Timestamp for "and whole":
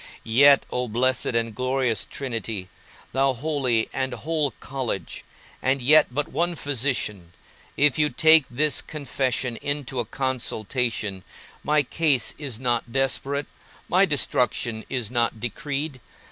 3.93-4.49